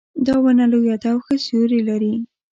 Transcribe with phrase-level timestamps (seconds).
[0.25, 2.13] دا ونه لویه ده او ښه سیوري لري